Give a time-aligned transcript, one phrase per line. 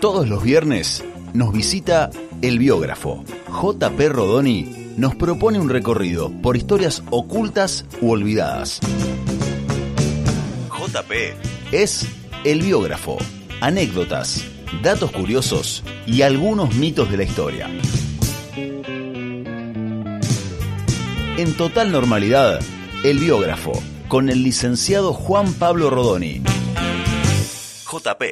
[0.00, 2.10] Todos los viernes nos visita
[2.42, 3.24] el biógrafo.
[3.48, 8.80] JP Rodoni nos propone un recorrido por historias ocultas u olvidadas.
[10.68, 11.12] JP
[11.70, 12.06] es
[12.44, 13.16] el biógrafo.
[13.60, 14.44] Anécdotas,
[14.82, 17.70] datos curiosos y algunos mitos de la historia.
[21.38, 22.60] En total normalidad,
[23.04, 23.72] el biógrafo,
[24.08, 26.42] con el licenciado Juan Pablo Rodoni.
[27.92, 28.22] JP.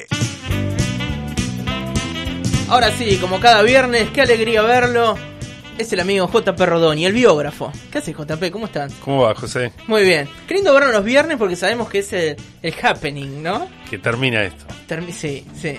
[2.69, 5.15] Ahora sí, como cada viernes, qué alegría verlo.
[5.77, 7.71] Es el amigo JP Rodoni, el biógrafo.
[7.91, 8.49] ¿Qué haces, JP?
[8.51, 8.93] ¿Cómo estás?
[9.03, 9.71] ¿Cómo va, José?
[9.87, 10.27] Muy bien.
[10.47, 13.67] Qué lindo verlo los viernes porque sabemos que es el, el happening, ¿no?
[13.89, 14.65] Que termina esto.
[14.87, 15.77] Termi- sí, sí.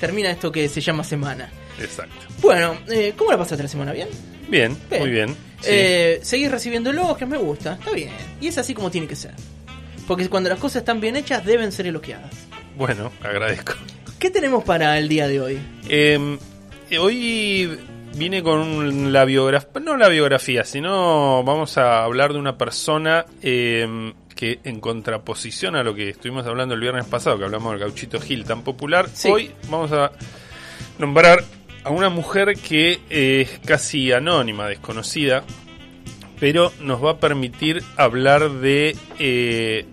[0.00, 1.50] Termina esto que se llama semana.
[1.80, 2.14] Exacto.
[2.40, 3.92] Bueno, eh, ¿cómo la pasaste la semana?
[3.92, 4.08] ¿Bien?
[4.48, 5.02] Bien, Bien.
[5.02, 5.28] muy bien.
[5.60, 5.68] Sí.
[5.70, 7.74] Eh, seguís recibiendo elogios, me gusta.
[7.74, 8.10] Está bien.
[8.40, 9.32] Y es así como tiene que ser.
[10.06, 12.30] Porque cuando las cosas están bien hechas, deben ser elogiadas.
[12.76, 13.74] Bueno, agradezco.
[14.18, 15.58] ¿Qué tenemos para el día de hoy?
[15.88, 16.38] Eh,
[16.98, 17.78] hoy
[18.16, 24.12] vine con la biografía, no la biografía, sino vamos a hablar de una persona eh,
[24.34, 28.20] que en contraposición a lo que estuvimos hablando el viernes pasado, que hablamos del gauchito
[28.20, 29.28] Gil tan popular, Sí.
[29.28, 30.12] hoy vamos a
[30.98, 31.44] nombrar
[31.84, 35.44] a una mujer que es casi anónima, desconocida,
[36.40, 39.86] pero nos va a permitir hablar de eh,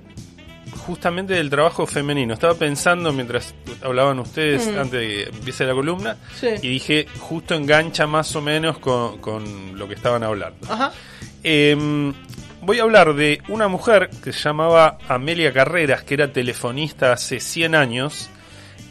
[0.77, 2.33] justamente del trabajo femenino.
[2.33, 4.79] Estaba pensando mientras hablaban ustedes Mm.
[4.79, 6.47] antes de que empiece la columna Sí.
[6.61, 10.57] y dije justo engancha más o menos con, con lo que estaban hablando.
[10.71, 10.91] Ajá.
[11.43, 12.13] Eh,
[12.61, 17.39] voy a hablar de una mujer que se llamaba Amelia Carreras, que era telefonista hace
[17.39, 18.29] 100 años.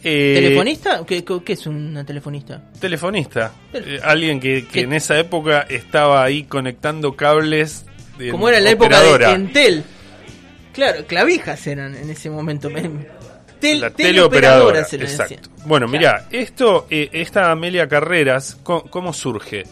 [0.03, 1.05] Eh, ¿Telefonista?
[1.07, 2.63] ¿Qué, es una telefonista?
[2.81, 3.53] Telefonista.
[3.71, 7.85] Pero- Eh, alguien que, en esa época estaba ahí conectando cables.
[8.19, 9.85] de Como era la época de Entel.
[10.73, 12.69] Claro, clavijas eran en ese momento.
[13.61, 15.51] Tel, la teleoperadora, exacto.
[15.67, 15.89] Bueno, Claro.
[15.89, 19.65] mira, esto, eh, esta Amelia Carreras, ¿cómo, cómo surge?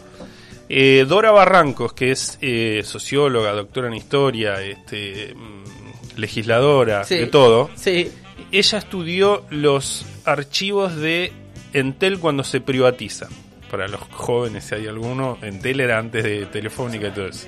[0.67, 7.15] Eh, Dora Barrancos, que es eh, socióloga, doctora en historia, este, mm, legisladora, Sí.
[7.17, 8.11] de todo, Sí,
[8.51, 11.31] ella estudió los archivos de
[11.73, 13.27] Entel cuando se privatiza.
[13.71, 17.47] Para los jóvenes, si hay alguno, Entel era antes de Telefónica y todo eso.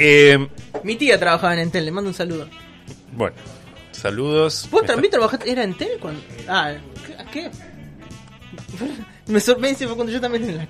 [0.00, 0.46] Eh,
[0.84, 2.48] mi tía trabajaba en Entel, le mando un saludo.
[3.12, 3.34] bueno,
[3.90, 4.68] saludos.
[4.70, 5.50] ¿Vos también trabajaste?
[5.50, 5.98] ¿Era Entel?
[6.00, 6.20] Cuando...
[6.48, 6.72] Ah,
[7.32, 7.50] ¿qué-
[9.26, 10.44] me sorprende fue cuando yo también...
[10.48, 10.68] en la-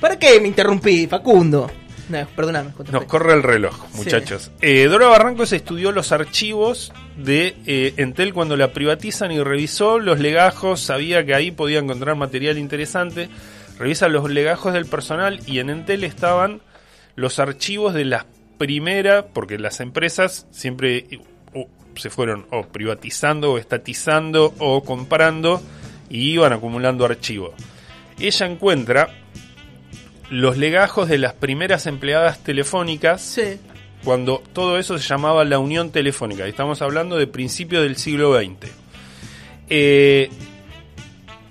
[0.00, 1.70] ¿Para qué me interrumpí, Facundo?
[2.08, 2.70] No, perdóname.
[2.90, 3.98] Nos corre el reloj, Sí.
[3.98, 4.50] muchachos.
[4.60, 10.18] Eh, Dora Barrancos estudió los archivos de eh, Entel cuando la privatizan y revisó los
[10.18, 13.28] legajos, sabía que ahí podía encontrar material interesante.
[13.78, 16.60] Revisa los legajos del personal y en Entel estaban
[17.14, 18.26] los archivos de las
[18.62, 21.06] primeras, porque las empresas siempre
[21.96, 25.60] se fueron o privatizando o estatizando o comprando
[26.08, 27.52] y iban acumulando archivos.
[28.20, 29.10] Ella encuentra
[30.30, 33.58] los legajos de las primeras empleadas telefónicas Sí.
[34.04, 36.46] cuando todo eso se llamaba la Unión Telefónica.
[36.46, 38.70] Y estamos hablando de principios del siglo XX.
[39.68, 40.30] Eh,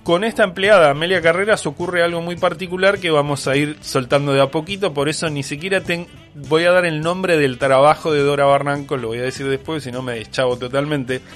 [0.02, 4.40] con esta empleada, Amelia Carreras, ocurre algo muy particular que vamos a ir soltando de
[4.40, 4.92] a poquito.
[4.92, 8.96] Por eso ni siquiera ten- voy a dar el nombre del trabajo de Dora Barranco,
[8.96, 11.20] lo voy a decir después, si no me deschavo totalmente.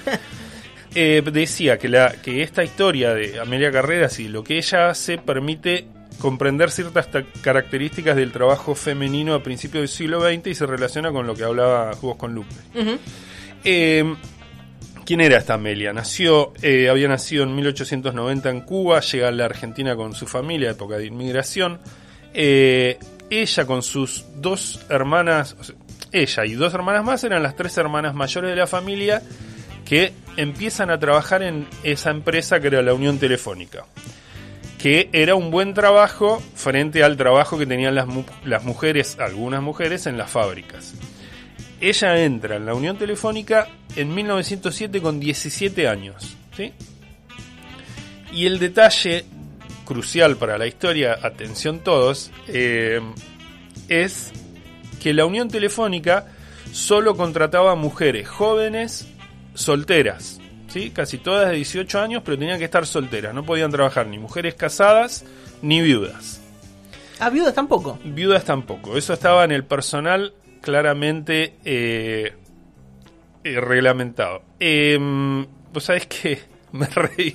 [0.95, 5.19] Eh, decía que, la, que esta historia de Amelia Carreras y lo que ella hace
[5.19, 5.85] permite
[6.17, 11.11] comprender ciertas ta- características del trabajo femenino a principios del siglo XX y se relaciona
[11.11, 12.55] con lo que hablaba vos con Lupe.
[13.63, 14.15] Eh,
[15.07, 15.93] ¿Quién era esta Amelia?
[15.93, 20.71] Nació, eh, había nacido en 1890 en Cuba, llega a la Argentina con su familia,
[20.71, 21.79] época de inmigración.
[22.33, 25.75] Eh, ella con sus dos hermanas, o sea,
[26.11, 29.21] ella y dos hermanas más eran las tres hermanas mayores de la familia
[29.85, 33.85] que empiezan a trabajar en esa empresa que era la Unión Telefónica.
[34.77, 39.61] Que era un buen trabajo frente al trabajo que tenían las, mu- las mujeres, algunas
[39.63, 40.93] mujeres, en las fábricas.
[41.79, 46.35] Ella entra en la Unión Telefónica en 1907 con 17 años.
[46.55, 46.73] ¿sí?
[48.31, 49.25] Y el detalle
[49.85, 52.99] crucial para la historia, atención todos, eh,
[53.87, 54.31] es
[55.01, 56.25] que la Unión Telefónica
[56.71, 59.07] solo contrataba mujeres jóvenes,
[59.53, 60.39] solteras.
[60.67, 60.89] ¿sí?
[60.89, 63.33] Casi todas de 18 años, pero tenían que estar solteras.
[63.33, 65.25] No podían trabajar ni mujeres casadas
[65.61, 66.41] ni viudas.
[67.19, 67.97] Ah, viudas tampoco.
[68.03, 68.97] Viudas tampoco.
[68.97, 72.33] Eso estaba en el personal claramente eh,
[73.43, 74.43] eh, reglamentado.
[74.59, 74.97] Eh,
[75.73, 76.39] Vos sabés que
[76.71, 77.33] me reí.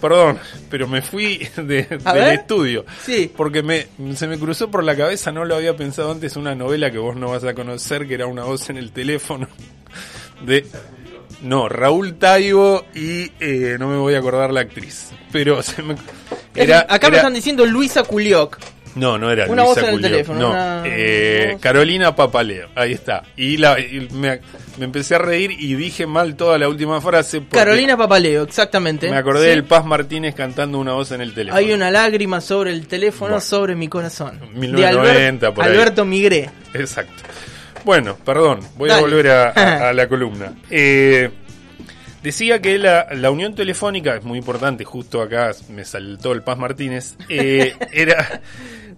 [0.00, 0.38] Perdón,
[0.70, 2.86] pero me fui de- del estudio.
[3.02, 3.30] Sí.
[3.36, 6.90] Porque me, se me cruzó por la cabeza, no lo había pensado antes, una novela
[6.90, 9.46] que vos no vas a conocer, que era una voz en el teléfono.
[10.46, 10.64] De,
[11.42, 15.10] No, Raúl Taibo y eh, no me voy a acordar la actriz.
[15.32, 15.96] Pero se me-
[16.54, 18.58] era, Acá me era- están diciendo Luisa Culioc.
[18.96, 21.60] No, no era Una Luisa voz en el teléfono, No, una eh, voz.
[21.62, 22.68] Carolina Papaleo.
[22.74, 23.22] Ahí está.
[23.36, 24.40] Y, la, y me,
[24.78, 27.40] me empecé a reír y dije mal toda la última frase.
[27.40, 29.08] porque Carolina Papaleo, exactamente.
[29.08, 29.50] Me acordé Sí.
[29.50, 31.56] del Paz Martínez cantando una voz en el teléfono.
[31.58, 33.40] Hay una lágrima sobre el teléfono, Bueno.
[33.40, 34.40] sobre mi corazón.
[34.54, 35.70] 1990 de Albert- por ahí.
[35.72, 36.50] Alberto Migré.
[36.74, 37.22] Exacto.
[37.84, 39.00] Bueno, perdón, voy Dale.
[39.00, 40.52] a volver a, a- a la columna.
[40.68, 41.30] Eh,
[42.22, 46.58] decía que la, la unión telefónica, es muy importante, justo acá me saltó el Paz
[46.58, 48.40] Martínez, eh, era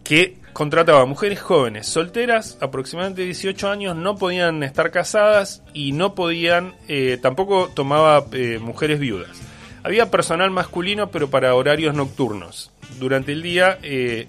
[0.04, 6.74] que contrataba mujeres jóvenes, solteras, aproximadamente 18 años, no podían estar casadas y no podían,
[6.88, 9.40] eh, tampoco tomaba eh, mujeres viudas.
[9.84, 12.70] Había personal masculino, pero para horarios nocturnos.
[13.00, 13.78] Durante el día,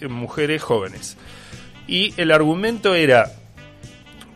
[0.10, 1.16] mujeres jóvenes.
[1.88, 3.31] Y el argumento era,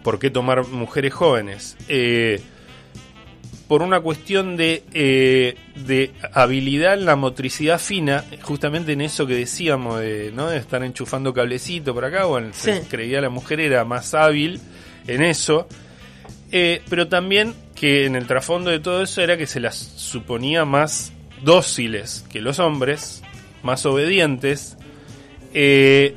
[0.03, 1.77] ¿por qué tomar mujeres jóvenes?
[1.87, 2.41] Eh,
[3.67, 9.35] por una cuestión de, eh, de habilidad en la motricidad fina, justamente en eso que
[9.35, 10.47] decíamos de, ¿no?
[10.47, 12.87] de estar enchufando cablecito por acá, bueno, se Sí.
[12.89, 14.61] creía la mujer era más hábil
[15.07, 15.67] en eso,
[16.51, 20.63] eh, pero también que en el trasfondo de todo eso era que se las suponía
[20.65, 21.11] más
[21.43, 23.21] dóciles que los hombres,
[23.63, 24.77] más obedientes,
[25.53, 26.15] eh,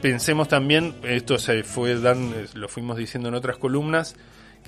[0.00, 4.16] pensemos también, esto se fue dan, lo fuimos diciendo en otras columnas,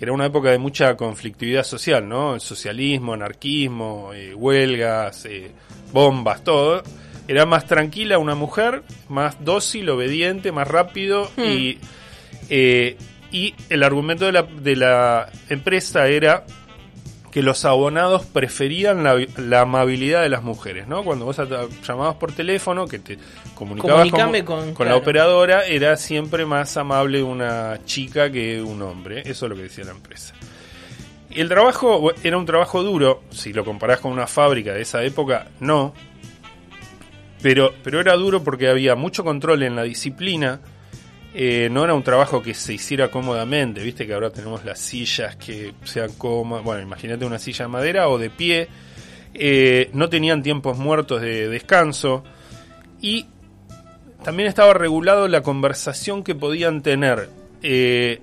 [0.01, 2.33] que era una época de mucha conflictividad social, ¿no?
[2.35, 5.51] El socialismo, anarquismo, eh, huelgas, eh,
[5.93, 6.83] bombas, todo.
[7.29, 11.43] Era más tranquila una mujer, más dócil, obediente, más rápido Hmm.
[11.43, 11.79] y,
[12.49, 12.97] eh,
[13.31, 16.47] y el argumento de la, de la empresa era
[17.31, 21.05] que los abonados preferían la, la amabilidad de las mujeres, ¿no?
[21.05, 21.41] Cuando vos
[21.87, 23.19] llamabas por teléfono, que te
[23.55, 24.11] comunicabas
[24.75, 29.21] con, la operadora, era siempre más amable una chica que un hombre.
[29.25, 30.35] Eso es lo que decía la empresa.
[31.31, 35.47] El trabajo era un trabajo duro, si lo comparás con una fábrica de esa época,
[35.61, 35.95] no.
[37.41, 40.61] Pero, pero era duro porque había mucho control en la disciplina.
[41.35, 45.37] Eh, no era un trabajo que se hiciera cómodamente, viste que ahora tenemos las sillas
[45.37, 46.65] que sean cómodas.
[46.65, 48.69] Bueno, imagínate una silla de madera o de pie.
[49.35, 52.25] Eh, no tenían tiempos muertos de descanso.
[53.01, 53.27] Y
[54.25, 57.31] también estaba regulado la conversación que podían tener
[57.63, 58.21] eh,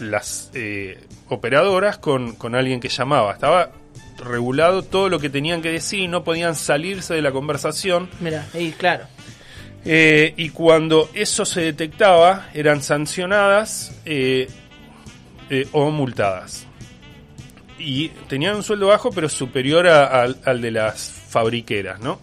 [0.00, 0.98] las eh,
[1.28, 3.32] operadoras con, con alguien que llamaba.
[3.32, 3.72] Estaba
[4.18, 8.08] regulado todo lo que tenían que decir y no podían salirse de la conversación.
[8.20, 9.06] Mira, ahí, claro.
[9.88, 14.48] Eh, y cuando eso se detectaba, eran sancionadas eh,
[15.48, 16.66] eh, o multadas.
[17.78, 22.20] Y tenían un sueldo bajo, pero superior a- al, de las fabriqueras, ¿no?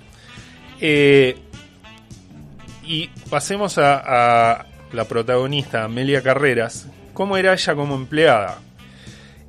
[2.86, 6.88] Y pasemos a, la protagonista, Amelia Carreras.
[7.13, 8.59] ¿Cómo era ella como empleada?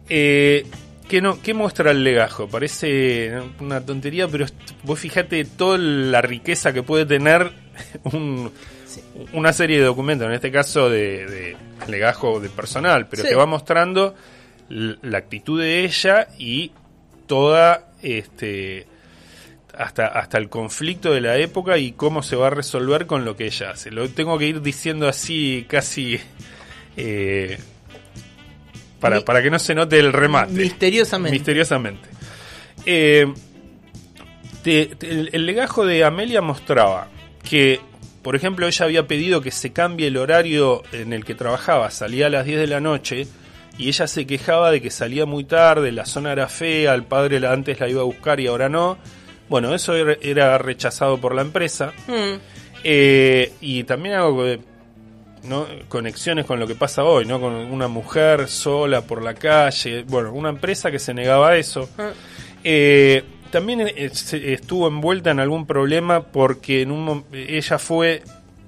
[0.07, 2.47] ¿qué, no, ¿Qué muestra el legajo?
[2.47, 4.47] Parece una tontería, pero
[4.85, 7.64] vos fijate toda la riqueza que puede tener
[8.05, 8.51] un-
[9.33, 11.57] una serie de documentos, en este caso de, de
[11.89, 13.29] legajo de personal, pero Sí.
[13.31, 14.15] te va mostrando
[14.69, 16.71] la actitud de ella y
[17.27, 18.87] toda este
[19.77, 23.37] hasta, hasta el conflicto de la época y cómo se va a resolver con lo
[23.37, 23.91] que ella hace.
[23.91, 26.21] Lo tengo que ir diciendo así casi
[26.97, 27.59] eh,
[29.01, 30.53] para, para que no se note el remate.
[30.53, 31.37] Misteriosamente.
[31.37, 32.09] Misteriosamente.
[32.87, 33.27] Eh,
[34.63, 37.09] te- te- el, el legajo de Amelia mostraba
[37.49, 37.81] que,
[38.23, 42.27] por ejemplo, ella había pedido que se cambie el horario en el que trabajaba, salía
[42.27, 43.27] a las 10 de la noche,
[43.77, 47.41] y ella se quejaba de que salía muy tarde, la zona era fea, el padre
[47.41, 48.97] la- antes la iba a buscar y ahora no.
[49.49, 51.93] Bueno, eso era- era rechazado por la empresa.
[52.07, 52.39] Mm,
[52.87, 54.61] Eh, y también hago eh,
[55.45, 55.67] ¿no?
[55.89, 57.41] conexiones con lo que pasa hoy, ¿no?
[57.41, 61.89] Con una mujer sola por la calle, bueno, una empresa que se negaba a eso.
[61.99, 62.11] ah,
[62.63, 63.23] Eh,
[63.55, 68.23] también eh, se- estuvo envuelta en algún problema porque en un, ella fue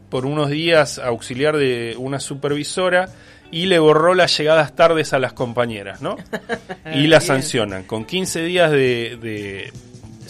[0.08, 3.08] por unos días auxiliar de una supervisora
[3.50, 6.16] y le borró las llegadas tardes a las compañeras, ¿no?
[6.94, 9.72] y la sancionan con 15 días de, de-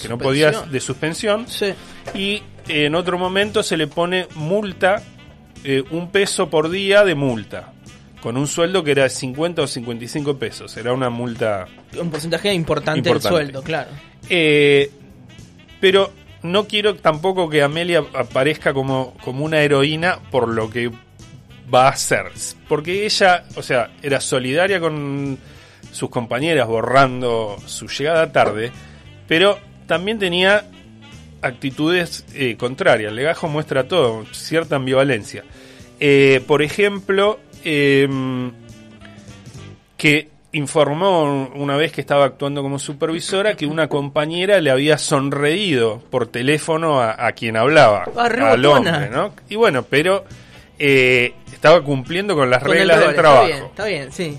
[0.03, 0.21] que no Suspensión.
[0.21, 1.75] podía de suspensión sí.
[2.15, 5.03] y en otro momento se le pone multa,
[5.65, 7.73] eh, un peso por día de multa,
[8.20, 10.76] con un sueldo que era de 50 o 55 pesos.
[10.76, 11.66] Era una multa.
[12.00, 13.28] Un porcentaje importante, Importante.
[13.28, 13.90] del sueldo, claro.
[14.28, 14.90] Eh,
[15.80, 20.90] pero no quiero tampoco que Amelia aparezca como, como una heroína por lo que
[21.73, 22.26] va a hacer.
[22.68, 25.38] Porque ella, o sea, era solidaria con
[25.92, 28.70] sus compañeras borrando su llegada tarde,
[29.26, 30.64] pero también tenía
[31.42, 33.11] actitudes eh, contrarias.
[33.11, 35.44] El legajo muestra todo, cierta ambivalencia.
[35.99, 38.53] Eh, por ejemplo, em,
[39.97, 46.01] que informó una vez que estaba actuando como supervisora que una compañera le había sonreído
[46.11, 49.35] por teléfono a, a quien hablaba, re al hombre, ¿no?
[49.51, 50.25] Y bueno, pero
[50.79, 53.47] eh, estaba cumpliendo con las Con reglas del trabajo.
[53.49, 54.39] Está bien, está bien,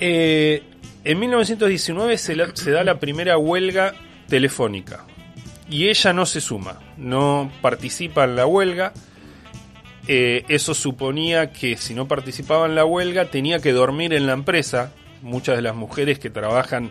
[0.00, 0.62] Eh,
[1.04, 3.94] en 1919 se, la- se da la primera huelga
[4.28, 5.04] telefónica
[5.70, 8.92] y ella no se suma, no participa en la huelga.
[10.08, 14.32] Eh, eso suponía que si no participaba en la huelga tenía que dormir en la
[14.32, 14.92] empresa.
[15.22, 16.90] Muchas de las mujeres que trabajan,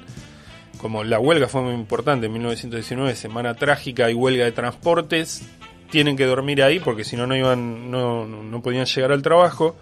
[0.80, 5.44] como la huelga fue muy importante en 1919, semana trágica y huelga de transportes,
[5.90, 9.78] tienen que dormir ahí porque si no no iban, no, no podían llegar al trabajo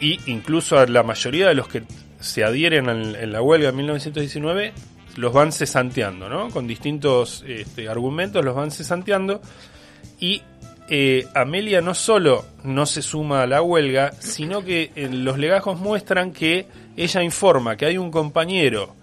[0.00, 1.82] y incluso a la mayoría de los que
[2.20, 4.72] se adhieren en la huelga en 1919
[5.16, 6.48] los van cesanteando, ¿no?
[6.50, 9.40] Con distintos este, argumentos los van cesanteando
[10.20, 10.42] y
[10.90, 15.78] eh, Amelia no solo no se suma a la huelga, sino que eh, los legajos
[15.78, 16.66] muestran que
[16.96, 18.94] ella informa que hay un compañero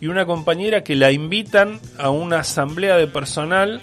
[0.00, 3.80] y una compañera que la invitan a una asamblea de personal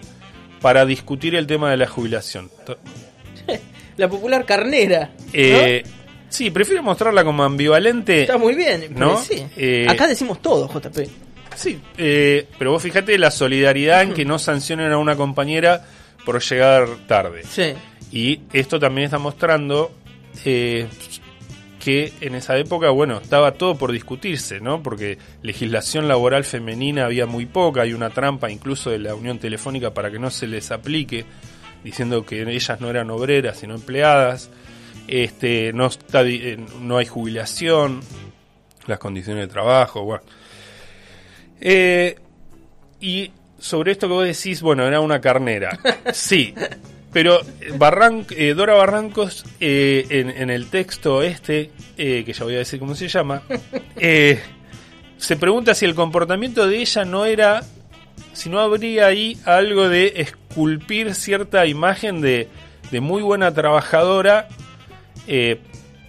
[0.61, 2.49] para discutir el tema de la jubilación.
[3.97, 5.11] La popular carnera.
[5.17, 5.29] ¿no?
[5.33, 5.83] eh,
[6.31, 8.21] Sí, prefiero mostrarla como ambivalente.
[8.21, 8.87] Está muy bien.
[8.95, 9.15] ¿no?
[9.15, 9.45] porque sí.
[9.57, 11.09] Eh, Acá decimos todo, JP.
[11.55, 15.85] Sí, eh, pero vos fíjate la solidaridad en que no sancionen a una compañera
[16.25, 17.43] por llegar tarde.
[17.43, 17.73] Sí.
[18.11, 19.91] Y esto también está mostrando
[20.45, 20.87] eh,
[21.79, 24.83] que en esa época, bueno, estaba todo por discutirse, ¿no?
[24.83, 29.93] Porque legislación laboral femenina había muy poca, hay una trampa incluso de la Unión Telefónica
[29.93, 31.25] para que no se les aplique,
[31.83, 34.49] diciendo que ellas no eran obreras, sino empleadas.
[35.07, 38.01] Este, no, está, eh, no hay jubilación,
[38.85, 40.23] las condiciones de trabajo, bueno.
[41.59, 42.15] Eh,
[42.99, 45.79] y sobre esto que vos decís, bueno, era una carnera.
[46.13, 46.53] Sí,
[47.13, 52.79] pero eh, Dora Barrancos, eh, en, el texto este, eh, que ya voy a decir
[52.79, 53.43] cómo se llama,
[55.17, 57.61] se pregunta si el comportamiento de ella no era,
[58.33, 62.47] si no habría ahí algo de esculpir cierta imagen de,
[62.89, 64.47] de muy buena trabajadora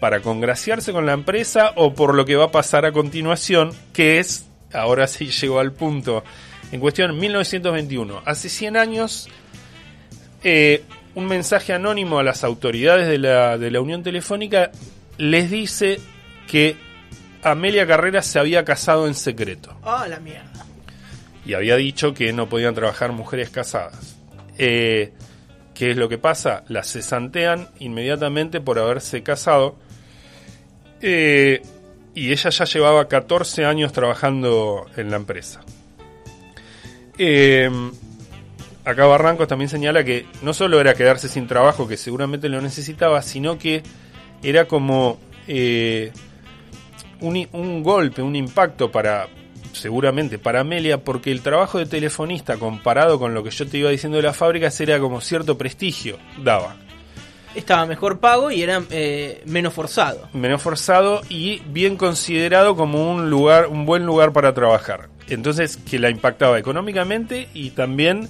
[0.00, 4.18] para congraciarse con la empresa o por lo que va a pasar a continuación, que
[4.18, 6.24] es, ahora sí llegó al punto,
[6.72, 9.28] en cuestión 1921, hace 100 años,
[10.42, 10.82] eh,
[11.14, 14.70] un mensaje anónimo a las autoridades de la, de la Unión Telefónica
[15.18, 16.00] les dice
[16.48, 16.76] que
[17.42, 20.64] Amelia Carrera se había casado en secreto Ah, la mierda.
[21.44, 24.16] y había dicho que no podían trabajar mujeres casadas.
[24.58, 25.12] Eh,
[25.74, 26.64] ¿Qué es lo que pasa?
[26.68, 29.76] Las cesantean inmediatamente por haberse casado.
[31.00, 31.62] Eh,
[32.14, 35.60] y ella ya llevaba 14 años trabajando en la empresa.
[37.18, 37.70] Eh,
[38.84, 43.22] acá Barrancos también señala que no solo era quedarse sin trabajo, que seguramente lo necesitaba,
[43.22, 43.82] sino que
[44.42, 46.12] era como eh,
[47.20, 49.28] un, golpe, un impacto para,
[49.72, 53.90] seguramente para Amelia, porque el trabajo de telefonista comparado con lo que yo te iba
[53.90, 56.76] diciendo de las fábricas era como cierto prestigio, daba.
[57.54, 60.28] Estaba mejor pago y era eh, menos forzado.
[60.32, 65.10] menos forzado y bien considerado como un lugar, un buen lugar para trabajar.
[65.28, 68.28] Entonces, que la impactaba económicamente y también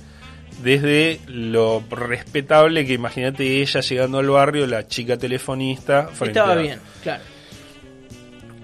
[0.63, 6.09] desde lo respetable que imagínate ella llegando al barrio, la chica telefonista.
[6.29, 7.23] Estaba a- bien, claro.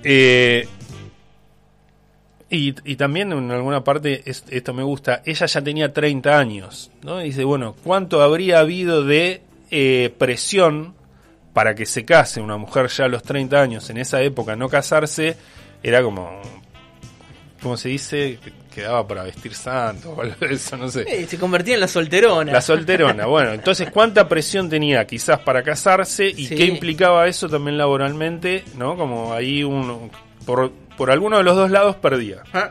[0.05, 0.69] Eh,
[2.51, 6.91] y, y también en alguna parte, es- esto me gusta, ella ya tenía 30 años,
[7.03, 7.21] ¿no?
[7.21, 10.95] Y dice, bueno, ¿cuánto habría habido de eh, presión
[11.53, 13.91] para que se case una mujer ya a los 30 años?
[13.91, 15.37] En esa época no casarse
[15.83, 16.41] era como,
[17.62, 18.38] ¿cómo se dice?
[18.75, 21.03] Quedaba para vestir santo o algo de eso, no sé.
[21.09, 22.53] Eh, se convertía en la solterona.
[22.53, 26.55] La solterona, bueno, entonces cuánta presión tenía quizás para casarse y Sí.
[26.55, 28.97] qué implicaba eso también laboralmente, ¿no?
[28.97, 30.11] Como ahí uno,
[30.47, 32.43] por, por alguno de los dos lados perdía.
[32.53, 32.71] Ah,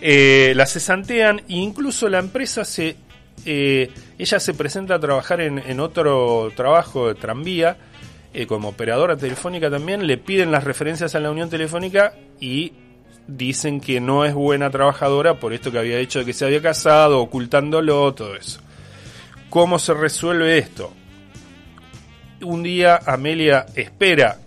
[0.00, 2.94] Eh, la cesantean e incluso la empresa se...
[3.44, 7.76] eh, ella se presenta a trabajar en, en otro trabajo de tranvía,
[8.32, 12.72] eh, como operadora telefónica también, le piden las referencias a la Unión Telefónica y
[13.28, 16.60] dicen que no es buena trabajadora por esto que había hecho de que se había
[16.60, 18.60] casado, ocultándolo, todo eso.
[19.50, 20.92] ¿Cómo se resuelve esto?
[22.40, 24.38] Un día Amelia espera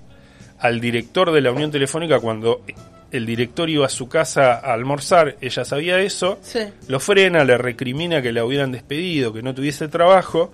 [0.59, 2.63] al director de la Unión Telefónica cuando
[3.11, 6.59] el director iba a su casa a almorzar, ella sabía eso, sí.
[6.87, 10.53] lo frena, le recrimina que la hubieran despedido, que no tuviese trabajo.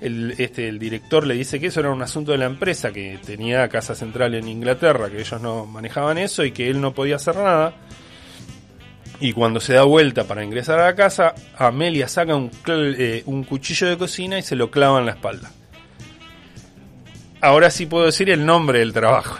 [0.00, 3.18] El, este, el director le dice que eso era un asunto de la empresa, que
[3.24, 7.16] tenía casa central en Inglaterra, que ellos no manejaban eso y que él no podía
[7.16, 7.74] hacer nada.
[9.20, 13.42] Y cuando se da vuelta para ingresar a la casa, Amelia saca un, eh, un
[13.42, 15.50] cuchillo de cocina y se lo clava en la espalda.
[17.40, 19.36] Ahora sí puedo decir el nombre del trabajo.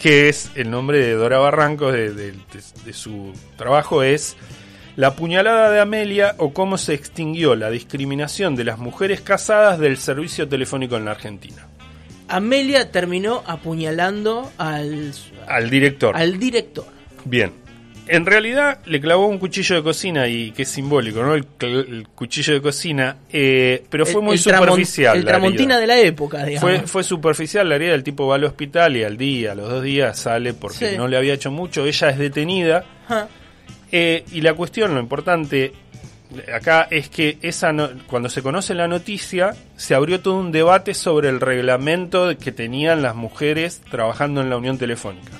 [0.00, 1.38] que es el nombre de Dora
[1.80, 4.36] de- de su trabajo, es
[4.98, 9.96] La puñalada de Amelia o cómo se extinguió la discriminación de las mujeres casadas del
[9.96, 11.68] servicio telefónico en la Argentina.
[12.26, 15.12] Amelia terminó apuñalando al,
[15.46, 16.16] Al director.
[16.16, 16.84] al director.
[17.24, 17.52] Bien.
[18.08, 21.34] En realidad le clavó un cuchillo de cocina y que es simbólico, ¿no?
[21.34, 25.18] El, el cuchillo de cocina, eh, pero fue El- muy el superficial.
[25.18, 26.60] El la tramontina de la época, digamos.
[26.70, 29.68] Fue, fue superficial la herida, el tipo va al hospital y al día, a los
[29.70, 30.96] dos días sale porque Sí.
[30.96, 33.28] no le había hecho mucho, ella es detenida Ajá.
[33.92, 35.72] Eh, y la cuestión, lo importante
[36.54, 40.92] acá es que esa no- cuando se conoce la noticia se abrió todo un debate
[40.92, 45.32] sobre el reglamento que tenían las mujeres trabajando en la Unión Telefónica.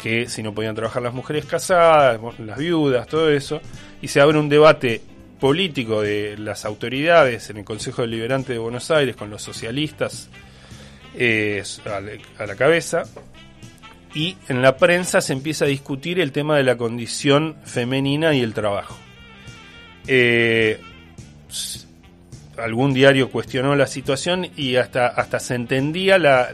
[0.00, 3.60] Que si no podían trabajar las mujeres casadas, las viudas, todo eso,
[4.00, 5.00] y se abre un debate
[5.40, 10.28] político de las autoridades en el Consejo Deliberante de Buenos Aires con los socialistas
[11.14, 11.62] eh,
[12.38, 13.02] a la cabeza,
[14.16, 18.40] y en la prensa se empieza a discutir el tema de la condición femenina y
[18.40, 18.96] el trabajo.
[20.06, 20.80] Eh,
[22.56, 26.48] algún diario cuestionó la situación y hasta, hasta se entendía la,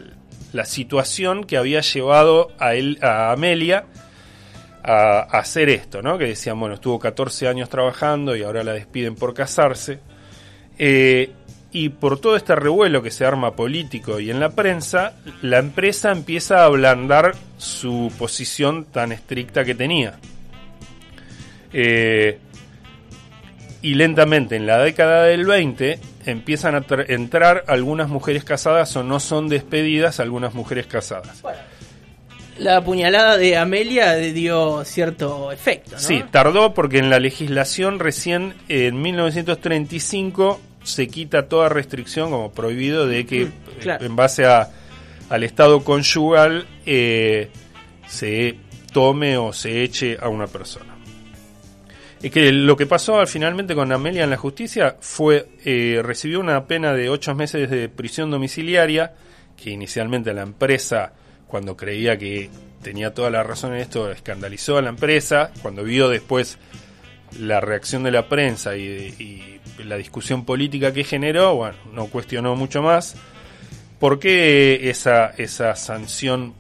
[0.53, 3.85] la situación que había llevado a, él, a Amelia
[4.83, 6.19] a, a hacer esto, ¿no?
[6.19, 10.01] Que decían, bueno, estuvo 14 años trabajando y ahora la despiden por casarse.
[10.79, 11.31] Eh,
[11.73, 16.13] y por todo este revuelo que se arma político y en la prensa, la empresa
[16.13, 20.19] empieza a ablandar su posición tan estricta que tenía.
[21.73, 22.39] Eh,
[23.81, 29.03] y lentamente en la década del 20 empiezan a tra- entrar algunas mujeres casadas o
[29.03, 31.43] no son despedidas algunas mujeres casadas.
[32.59, 35.99] La puñalada de Amelia dio cierto efecto, ¿no?
[35.99, 43.07] Sí, tardó porque en la legislación recién en 1935 se quita toda restricción como prohibido
[43.07, 44.03] de que Mm, claro.
[44.05, 44.69] eh, en base a,
[45.31, 47.49] al estado conyugal eh,
[48.07, 48.57] se
[48.93, 50.97] tome o se eche a una persona.
[52.23, 56.67] Es que lo que pasó finalmente con Amelia en la justicia fue eh, recibió una
[56.67, 59.15] pena de ocho meses de prisión domiciliaria
[59.57, 61.13] que inicialmente la empresa
[61.49, 62.49] cuando creía que
[62.83, 66.59] tenía toda la razón en esto escandalizó a la empresa cuando vio después
[67.39, 68.83] la reacción de la prensa y,
[69.19, 73.17] y la discusión política que generó bueno no cuestionó mucho más.
[73.99, 76.55] ¿Por qué esa, esa sanción,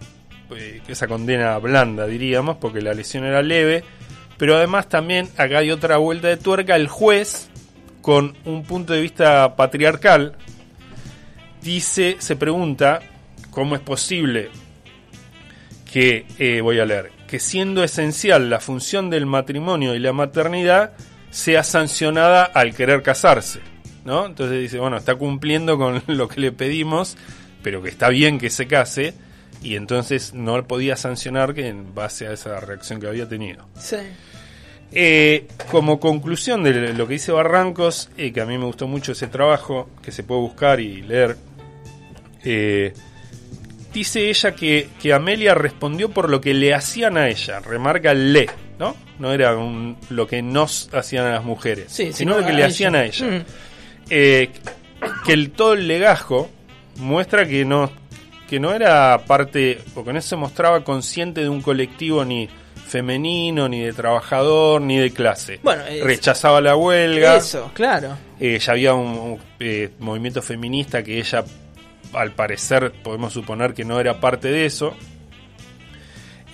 [0.56, 2.56] eh, esa condena blanda, diríamos?
[2.58, 3.82] Porque la lesión era leve,
[4.38, 7.48] pero además también acá hay otra vuelta de tuerca, el juez,
[8.00, 10.36] con un punto de vista patriarcal,
[11.62, 13.00] dice, se pregunta
[13.50, 14.50] cómo es posible
[15.90, 20.92] que, eh, voy a leer, que siendo esencial la función del matrimonio y la maternidad,
[21.32, 23.72] sea sancionada al querer casarse.
[24.04, 24.26] ¿no?
[24.26, 27.16] Entonces dice, bueno, está cumpliendo con lo que le pedimos,
[27.62, 29.14] pero que está bien que se case,
[29.62, 33.66] y entonces no podía sancionar que en base a esa reacción que había tenido.
[33.78, 33.96] Sí.
[34.94, 39.12] Eh, como conclusión de lo que dice Barrancos, eh, que a mí me gustó mucho
[39.12, 41.36] ese trabajo, que se puede buscar y leer,
[42.44, 42.92] eh,
[43.94, 48.32] dice ella que, que Amelia respondió por lo que le hacían a ella, remarca el
[48.34, 48.50] le,
[48.82, 48.96] ¿no?
[49.20, 52.64] No era un- lo que nos hacían a las mujeres, Sí, sino lo que le
[52.64, 53.26] hacían a ella.
[53.26, 53.44] Mm.
[54.10, 54.50] Eh,
[55.24, 56.50] que el, todo el legajo
[56.96, 57.90] muestra que no,
[58.48, 62.48] que no era parte, o que no se mostraba consciente de un colectivo ni
[62.86, 65.60] femenino, ni de trabajador, ni de clase.
[65.62, 67.36] Bueno, es- Rechazaba la huelga.
[67.36, 68.18] Eso, claro.
[68.40, 71.44] Eh, ya había un, un, eh, movimiento feminista que ella,
[72.12, 74.94] al parecer, podemos suponer que no era parte de eso.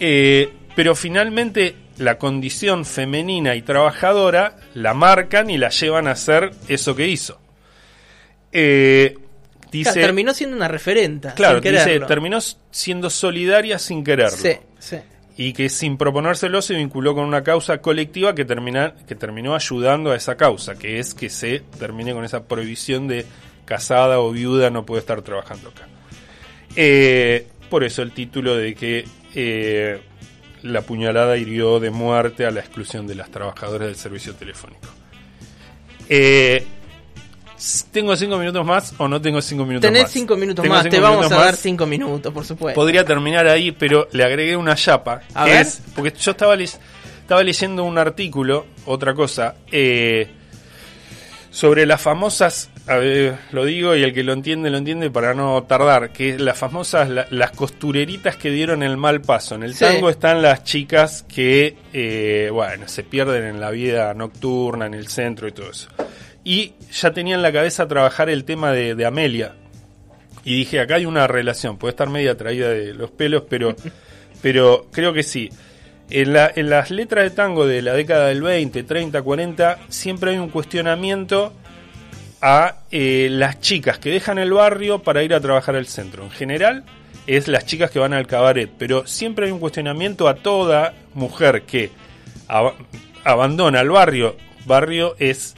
[0.01, 6.53] Eh, pero finalmente la condición femenina y trabajadora la marcan y la llevan a hacer
[6.69, 7.41] eso que hizo.
[8.53, 9.17] Eh,
[9.71, 11.35] dice, Claro, terminó siendo una referenta.
[11.35, 12.39] claro, sin dice, terminó
[12.71, 14.97] siendo solidaria sin quererlo Sí, sí.
[15.37, 20.13] y que sin proponérselo se vinculó con una causa colectiva que, termina, que terminó ayudando
[20.13, 23.27] a esa causa, que es que se termine con esa prohibición de
[23.67, 25.87] casada o viuda no puede estar trabajando acá.
[26.75, 30.01] Eh, por eso el título de que eh,
[30.63, 34.89] la puñalada hirió de muerte a la exclusión de las trabajadoras del servicio telefónico.
[36.09, 36.65] Eh,
[37.91, 40.13] ¿Tengo cinco minutos más o no tengo cinco minutos Tenés más?
[40.13, 41.59] cinco minutos Tengo más, cinco te vamos a dar más.
[41.59, 42.81] cinco minutos, por supuesto.
[42.81, 45.23] Podría terminar ahí, pero le agregué una chapa.
[45.35, 45.63] A que ver.
[45.63, 50.29] es- porque yo estaba, le- estaba leyendo un artículo, otra cosa, eh,
[51.59, 55.35] sobre las famosas, a ver, lo digo y el que lo entiende, lo entiende para
[55.35, 59.57] no tardar, que las famosas, la- las costureritas que dieron el mal paso.
[59.57, 59.81] En el Sí.
[59.81, 65.09] tango están las chicas que, eh, bueno, se pierden en la vida nocturna, en el
[65.09, 65.89] centro y todo eso.
[66.45, 69.55] Y ya tenía en la cabeza trabajar el tema de, de Amelia,
[70.45, 73.75] Y dije, acá hay una relación, puede estar media traída de los pelos, pero,
[74.43, 75.51] pero creo que sí.
[76.11, 80.31] En, la- en las letras de tango de la década del 20, 30, 40, siempre
[80.33, 81.53] hay un cuestionamiento
[82.41, 86.23] a eh, las chicas que dejan el barrio para ir a trabajar al centro.
[86.25, 86.85] En general
[87.27, 91.63] es las chicas que van al cabaret, pero siempre hay un cuestionamiento a toda mujer
[91.63, 91.91] que
[92.49, 92.75] ab-
[93.25, 94.37] abandona el barrio.
[94.65, 95.55] Barrio es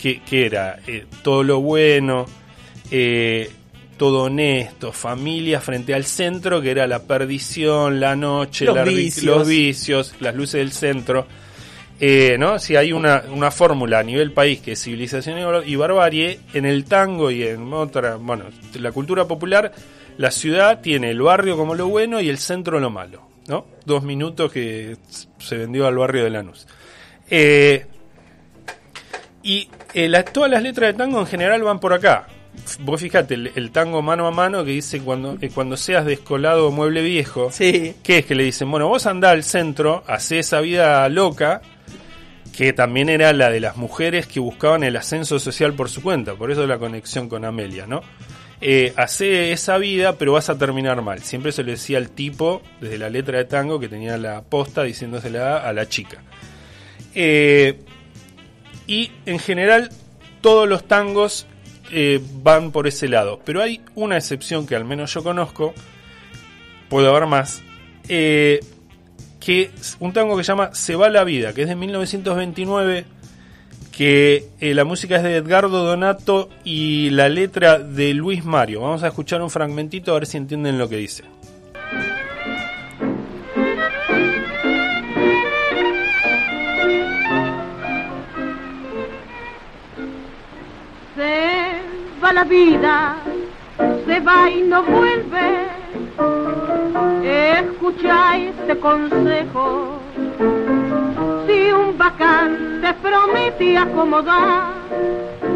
[0.00, 2.26] que, que era Eh, todo lo bueno,
[2.90, 3.50] eh,
[3.96, 9.24] todo honesto, familia frente al centro, que era la perdición, la noche, Los la vicios.
[9.24, 11.26] los vicios, las luces del centro.
[12.00, 12.58] Eh, ¿no?
[12.58, 16.40] Si hay una, una fórmula a nivel país que es civilización y bar- y barbarie,
[16.52, 19.72] en el tango y en otra, bueno, la cultura popular,
[20.18, 23.66] la ciudad tiene el barrio como lo bueno y el centro lo malo, ¿no?
[23.84, 24.96] Dos minutos que
[25.38, 26.66] se vendió al barrio de Lanús.
[27.30, 27.86] Eh,
[29.44, 32.26] y eh, la- todas las letras de tango en general van por acá.
[32.80, 36.68] Vos fíjate, el, el tango mano a mano que dice cuando, eh, cuando seas descolado
[36.68, 37.94] o mueble viejo, Sí.
[38.02, 38.70] ¿Qué es que le dicen?
[38.70, 41.62] Bueno, vos andá al centro, hacé esa vida loca,
[42.56, 46.34] que también era la de las mujeres que buscaban el ascenso social por su cuenta,
[46.34, 48.02] por eso la conexión con Amelia, ¿no?
[48.60, 51.20] Eh, hacé esa vida, pero vas a terminar mal.
[51.20, 54.84] Siempre se le decía al tipo, desde la letra de tango, que tenía la posta
[54.84, 56.22] diciéndosela a la chica.
[57.14, 57.80] Eh,
[58.86, 59.90] y en general,
[60.40, 61.46] todos los tangos
[61.92, 65.74] eh, van por ese lado, pero hay una excepción que al menos yo conozco,
[66.88, 67.62] puede haber más,
[68.08, 68.60] eh,
[69.38, 73.04] que es un tango que se llama Se va la vida, que es de 1929,
[73.94, 78.80] que eh, la música es de Edgardo Donato y la letra de Luis Mario.
[78.80, 81.24] Vamos a escuchar un fragmentito a ver si entienden lo que dice.
[92.32, 93.16] La vida,
[94.06, 95.66] se va y no vuelve.
[97.22, 100.00] Escucha este consejo.
[101.46, 104.72] Si un bacán te promete acomodar,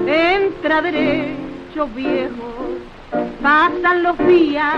[0.06, 2.76] entra derecho viejo.
[3.42, 4.76] Pasan los días,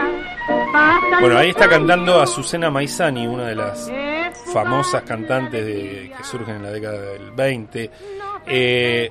[0.73, 2.21] pasan Bueno, ahí está cantando.
[2.21, 3.91] Azucena Maizani, una de las
[4.53, 7.91] famosas cantantes de, que surgen en la década del 20.
[8.47, 9.11] Eh,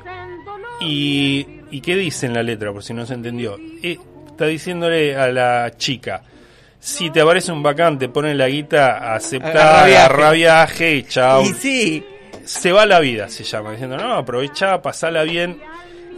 [0.79, 3.57] y, ¿Y qué dice en la letra, por si no se entendió?
[3.83, 6.21] Eh, está diciéndole a la chica,
[6.79, 9.37] si te aparece un bacán, te pone la guita, viaje.
[9.97, 11.41] agarra viaje y chao.
[11.43, 12.05] Y sí.
[12.45, 15.59] Se va la vida, se llama, diciendo, no, aprovecha, pasala bien.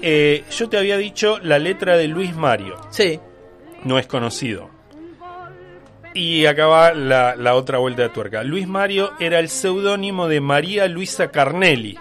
[0.01, 3.19] Eh, yo te había dicho la letra de Luis Mario, Sí.
[3.83, 4.69] no es conocido.
[6.13, 8.43] Y acaba la, la otra vuelta de tuerca.
[8.43, 11.97] Luis Mario era el seudónimo de María Luisa Carnelli,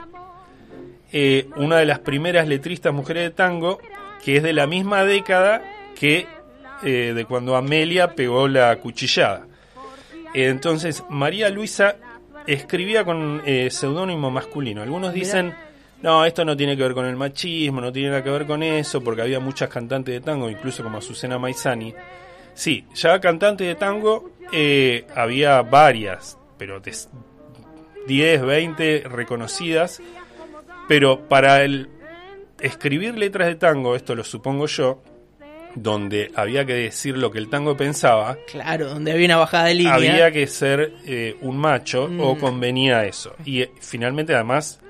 [1.12, 3.79] eh, una de las primeras letristas mujeres de tango,
[4.25, 5.62] que es de la misma década
[5.99, 6.27] que
[6.83, 9.47] eh, de cuando Amelia pegó la cuchillada.
[10.35, 11.97] Entonces, María Luisa
[12.47, 14.83] escribía con eh, seudónimo masculino.
[14.83, 15.55] Algunos dicen,
[16.03, 18.62] no, esto no tiene que ver con el machismo, no tiene nada que ver con
[18.62, 21.94] eso, porque había muchas cantantes de tango, incluso como Azucena Maizani.
[22.55, 26.94] Sí, ya cantantes de tango eh, había varias, pero de
[28.07, 30.01] 10, 20 reconocidas,
[30.88, 31.88] pero para el
[32.61, 35.03] escribir letras de tango, esto lo supongo yo,
[35.74, 39.74] donde había que decir lo que el tango pensaba, Claro, donde había una bajada de
[39.74, 39.94] línea.
[39.94, 42.20] había que ser eh, un macho Mm.
[42.20, 43.35] o convenía eso.
[43.44, 44.81] Y eh, finalmente además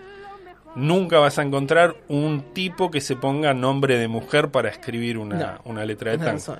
[0.76, 5.36] nunca vas a encontrar un tipo que se ponga nombre de mujer para escribir una,
[5.36, 5.60] No.
[5.64, 6.56] una letra de tango.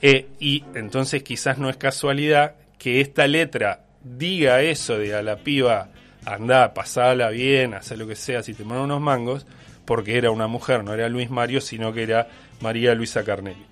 [0.00, 5.36] Eh, y entonces quizás no es casualidad que esta letra diga eso de a la
[5.36, 5.88] piba,
[6.24, 9.46] anda, pasala bien, haz lo que sea, si te ponen unos mangos,
[9.84, 12.28] porque era una mujer, no era Luis Mario, sino que era
[12.60, 13.66] María Luisa Carnelli.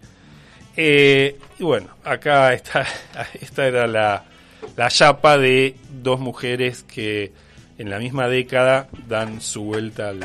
[0.77, 2.87] Eh, y bueno, acá está,
[3.41, 4.25] esta era la,
[4.77, 7.33] la chapa de dos mujeres que
[7.79, 10.21] en la misma década dan su vuelta al,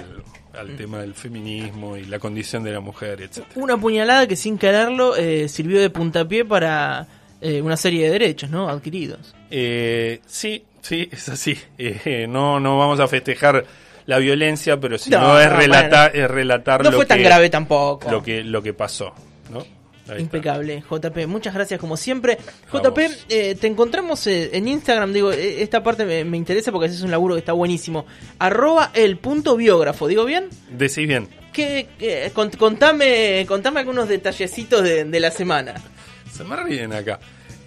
[0.57, 3.45] al tema del feminismo y la condición de la mujer, etc.
[3.55, 7.07] Una puñalada que sin quererlo eh, sirvió de puntapié para
[7.41, 8.69] eh, una serie de derechos, ¿no?
[8.69, 9.35] Adquiridos.
[9.51, 11.57] Eh, sí, sí, es así.
[11.77, 13.65] Eh, no, no vamos a festejar
[14.05, 17.23] la violencia, pero si no, No, es, relatar, es relatar No lo, fue que, tan
[17.23, 18.09] grave tampoco.
[18.11, 19.13] lo que lo que pasó.
[20.19, 21.25] Impecable, JP.
[21.25, 22.37] Muchas gracias como siempre.
[22.71, 25.11] JP, eh, te encontramos eh, en Instagram.
[25.11, 28.05] Digo, eh, esta parte me, me interesa porque haces un laburo que está buenísimo.
[28.37, 30.07] Arroba el punto biógrafo.
[30.07, 30.49] ¿Digo bien?
[30.69, 31.27] Decís bien.
[31.51, 35.73] ¿Qué, qué- cont- contame, contame algunos detallecitos de, de la semana.
[36.31, 37.19] Se me ríen acá.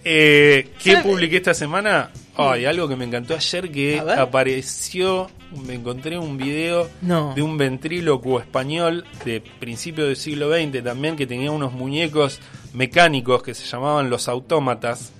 [0.05, 1.03] Eh, ¿Qué ¿Sabe?
[1.09, 2.09] publiqué esta semana?
[2.39, 5.29] Ay, algo que me encantó ayer que apareció,
[5.65, 7.33] me encontré un video No.
[7.35, 12.39] de un ventrílocuo español de principio del siglo XX también que tenía unos muñecos
[12.73, 15.11] mecánicos que se llamaban los autómatas.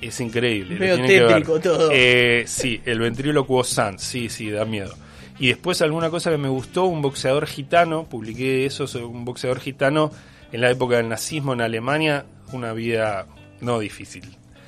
[0.00, 0.76] Es increíble.
[0.76, 1.06] ver.
[1.06, 1.90] tétrico todo.
[1.92, 4.94] Eh, sí, el ventrílocuo Sans, sí, sí, da miedo.
[5.38, 9.60] Y después alguna cosa que me gustó, un boxeador gitano, publiqué eso, sobre un boxeador
[9.60, 10.10] gitano
[10.52, 13.26] en la época del nazismo en Alemania, una vida
[13.60, 14.24] no difícil,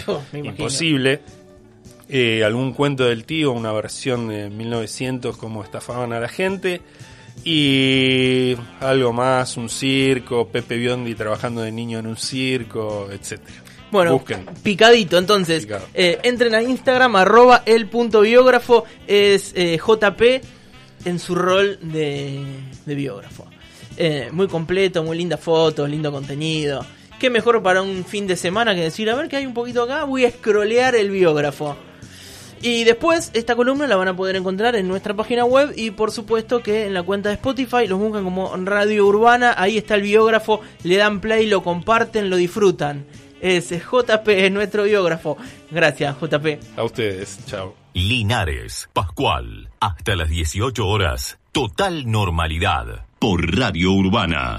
[0.07, 1.21] Oh, imposible.
[2.09, 6.81] Eh, algún cuento del tío, una versión de 1900, cómo estafaban a la gente.
[7.45, 13.63] Y algo más, un circo, Pepe Biondi trabajando de niño en un circo, etcétera.
[13.91, 14.47] Bueno, Busquen.
[14.63, 15.65] picadito, entonces.
[15.65, 15.87] Picado.
[15.95, 18.85] eh, entren a Instagram, arroba el punto biógrafo.
[19.07, 20.23] Es eh, JP
[21.05, 22.41] en su rol de,
[22.87, 23.47] de biógrafo.
[23.97, 26.85] Eh, muy completo, muy lindas fotos, lindo contenido.
[27.19, 29.83] Qué mejor para un fin de semana que decir, a ver qué hay un poquito
[29.83, 31.77] acá, voy a scrollear el biógrafo.
[32.67, 36.11] Y después esta columna la van a poder encontrar en nuestra página web y por
[36.11, 40.01] supuesto que en la cuenta de Spotify los buscan como Radio Urbana, ahí está el
[40.01, 43.05] biógrafo, le dan play, lo comparten, lo disfrutan.
[43.43, 45.37] Es JP, es nuestro biógrafo.
[45.71, 46.79] Gracias, JP.
[46.79, 47.75] A ustedes, chao.
[47.93, 51.39] Linares, Pascual, hasta las 18 horas.
[51.53, 53.05] Total normalidad.
[53.19, 54.53] Por Radio Urbana.